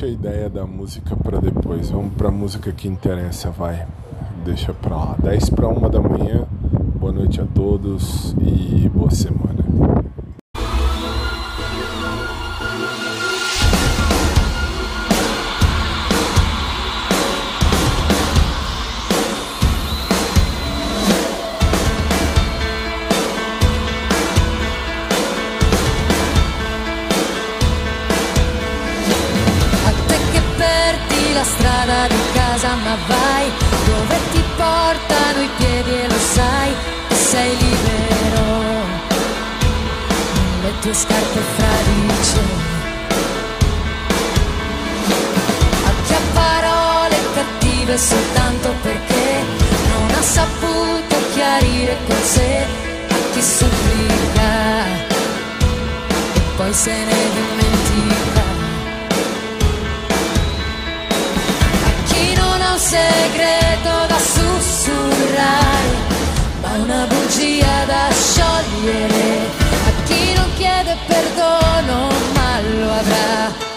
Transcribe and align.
deixa 0.00 0.06
a 0.06 0.08
ideia 0.08 0.48
da 0.48 0.66
música 0.66 1.14
para 1.14 1.40
depois. 1.40 1.90
Vamos 1.90 2.14
para 2.14 2.28
a 2.28 2.30
música 2.30 2.72
que 2.72 2.88
interessa, 2.88 3.50
vai. 3.50 3.86
Deixa 4.44 4.72
pra 4.72 4.96
lá. 4.96 5.16
10 5.22 5.50
para 5.50 5.68
uma 5.68 5.90
da 5.90 6.00
manhã. 6.00 6.46
Boa 6.98 7.12
noite 7.12 7.40
a 7.40 7.44
todos 7.44 8.34
e 8.40 8.88
boa 8.88 9.10
semana. 9.10 9.62
La 31.40 31.46
strada 31.46 32.06
di 32.06 32.22
casa 32.34 32.74
ma 32.84 32.96
vai 33.06 33.50
dove 33.86 34.16
ti 34.32 34.42
portano 34.56 35.40
i 35.40 35.48
piedi 35.56 35.92
e 36.02 36.06
lo 36.06 36.18
sai 36.18 36.70
che 37.08 37.14
sei 37.14 37.56
libero. 37.56 38.48
Le 40.62 40.72
tue 40.80 40.92
scarpe 40.92 41.40
fradice 41.56 42.40
a 45.88 45.92
chi 46.04 46.12
ha 46.12 46.22
parole 46.34 47.16
cattive 47.34 47.96
soltanto 47.96 48.74
perché 48.82 49.42
non 49.92 50.10
ha 50.18 50.22
saputo 50.22 51.16
chiarire 51.32 51.96
con 52.06 52.22
sé 52.22 52.66
a 53.08 53.18
chi 53.32 53.42
supplica. 53.42 54.50
E 56.34 56.40
poi 56.56 56.72
se 56.74 56.92
ne 56.92 57.18
dimentica 57.32 57.49
una 67.40 67.46
bugia 67.46 67.84
da 67.86 68.10
sciogliere, 68.12 69.48
a 69.86 70.02
chi 70.04 70.34
non 70.34 70.52
chiede 70.56 70.96
perdono 71.06 72.08
ma 72.34 72.60
lo 72.60 72.90
avrà. 72.92 73.69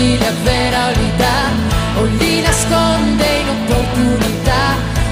Che 0.00 0.06
sogni 0.06 0.18
la 0.18 0.32
vera 0.42 0.92
dà 1.16 2.00
o 2.00 2.04
li 2.04 2.40
nasconde 2.40 3.26
in 3.40 3.48
opportunità. 3.48 4.62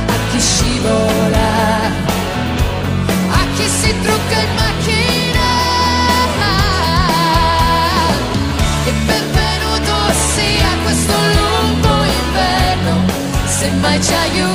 A 0.07 0.17
chi 0.31 0.41
scivola 0.41 1.49
a 3.31 3.43
chi 3.55 3.67
si 3.69 3.95
trucca 4.03 4.39
in 4.47 4.55
macchina 4.55 5.49
e 8.87 8.93
benvenuto 9.07 9.95
sia 10.33 10.71
questo 10.83 11.15
lungo 11.37 11.95
inverno. 12.05 12.95
Se 13.47 13.71
mai 13.81 14.03
ci 14.03 14.15
aiuta 14.15 14.48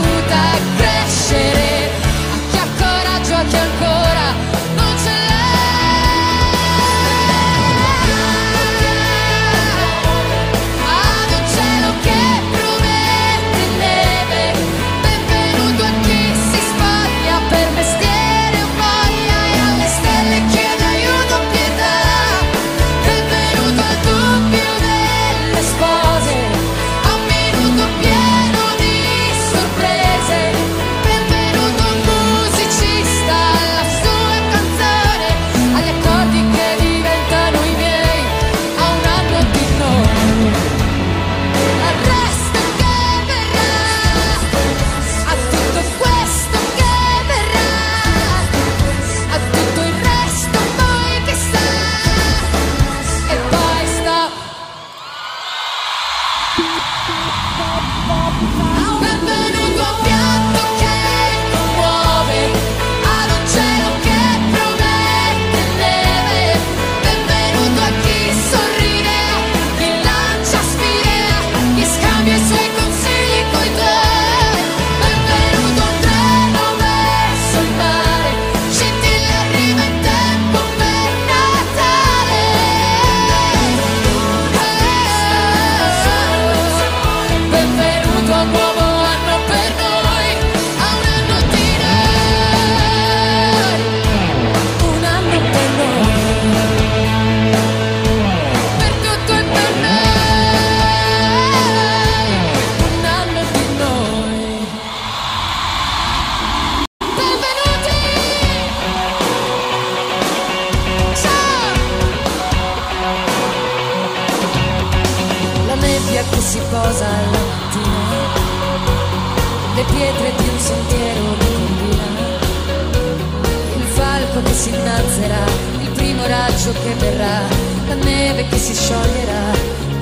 che 124.43 124.53
si 124.53 124.69
innalzerà, 124.69 125.45
il 125.79 125.89
primo 125.91 126.25
raggio 126.25 126.71
che 126.71 126.93
verrà, 126.97 127.41
la 127.87 127.95
neve 127.95 128.47
che 128.47 128.57
si 128.57 128.73
scioglierà, 128.73 129.51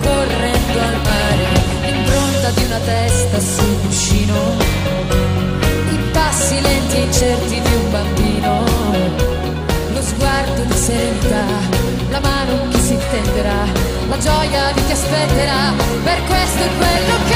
correndo 0.01 0.79
al 0.79 1.01
mare, 1.03 1.45
l'impronta 1.81 2.49
di 2.51 2.63
una 2.65 2.79
testa 2.79 3.39
sul 3.39 3.79
cuscino, 3.85 4.35
i 5.91 5.97
passi 6.11 6.61
lenti 6.61 6.95
e 6.95 7.01
incerti 7.01 7.61
di 7.61 7.73
un 7.73 7.91
bambino, 7.91 8.63
lo 9.93 10.01
sguardo 10.01 10.63
di 10.63 10.75
serenità, 10.75 11.45
la 12.09 12.19
mano 12.19 12.67
che 12.69 12.79
si 12.79 12.97
tenderà, 13.09 13.65
la 14.09 14.17
gioia 14.17 14.71
di 14.73 14.83
chi 14.85 14.91
aspetterà, 14.91 15.73
per 16.03 16.23
questo 16.25 16.63
e 16.63 16.69
quello 16.77 17.15
che 17.27 17.30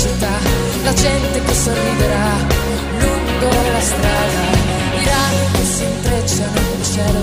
città, 0.00 0.38
la 0.82 0.94
gente 0.94 1.42
che 1.44 1.54
sorriderà 1.54 2.32
lungo 3.00 3.48
la 3.70 3.80
strada, 3.80 4.42
i 4.98 5.04
rami 5.04 5.50
che 5.52 5.64
si 5.64 5.82
intrecciano 5.82 6.52
nel 6.54 6.84
cielo, 6.92 7.22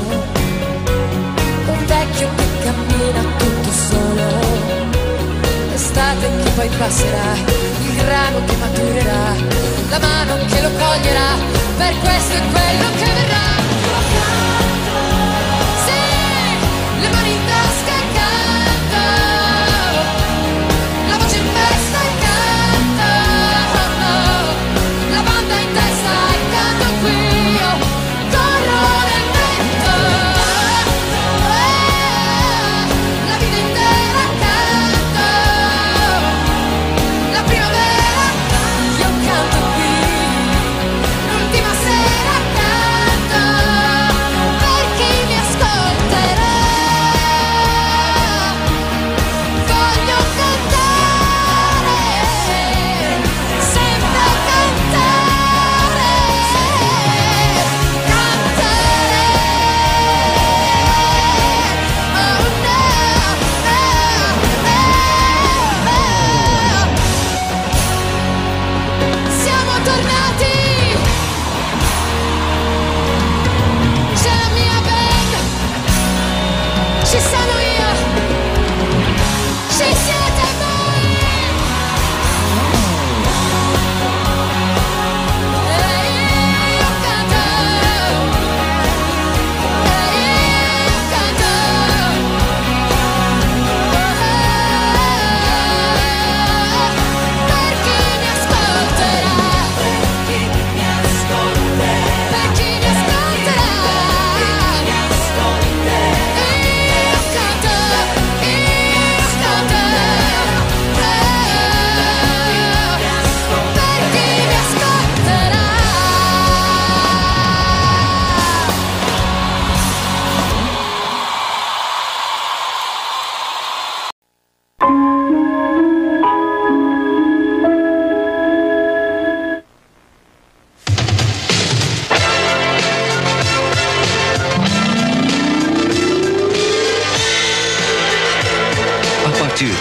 un 1.74 1.86
vecchio 1.88 2.30
che 2.36 2.46
cammina 2.64 3.22
tutto 3.38 3.72
solo, 3.90 4.28
l'estate 5.72 6.30
che 6.44 6.50
poi 6.52 6.70
passerà, 6.78 7.34
il 7.82 7.96
grano 7.96 8.46
che 8.46 8.56
maturerà, 8.58 9.26
la 9.90 10.00
mano 10.00 10.36
che 10.46 10.62
lo 10.62 10.70
coglierà, 10.70 11.30
per 11.78 11.94
questo 12.00 12.34
è 12.34 12.42
quello 12.52 12.86
che 12.98 13.06
verrà. 13.06 13.27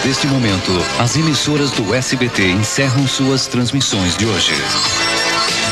Deste 0.07 0.25
momento, 0.25 0.71
as 0.99 1.17
emissoras 1.17 1.69
do 1.71 1.93
SBT 1.93 2.49
encerram 2.51 3.05
suas 3.05 3.45
transmissões 3.45 4.15
de 4.15 4.25
hoje. 4.25 4.53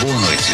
Boa 0.01 0.19
noite. 0.19 0.51